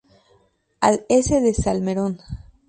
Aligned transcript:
Al 0.79 1.05
S 1.09 1.29
de 1.41 1.53
Salmerón. 1.53 2.17